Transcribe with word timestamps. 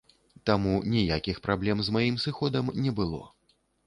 Таму 0.49 0.71
ніякіх 0.93 1.41
праблем 1.47 1.83
з 1.87 1.93
маім 1.97 2.17
сыходам 2.23 2.73
не 2.87 2.95
было. 3.01 3.21